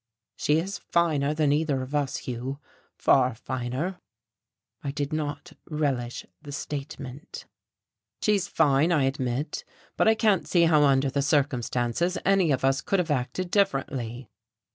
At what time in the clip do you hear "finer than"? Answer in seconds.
0.79-1.51